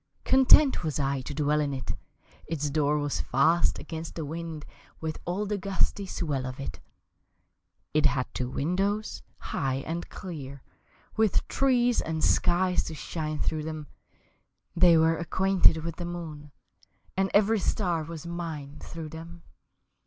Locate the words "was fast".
2.97-3.77